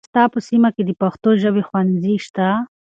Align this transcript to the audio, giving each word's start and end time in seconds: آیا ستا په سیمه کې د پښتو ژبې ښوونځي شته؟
آیا 0.03 0.07
ستا 0.09 0.23
په 0.33 0.39
سیمه 0.49 0.69
کې 0.75 0.83
د 0.85 0.91
پښتو 1.01 1.29
ژبې 1.41 1.63
ښوونځي 1.67 2.15
شته؟ 2.25 2.47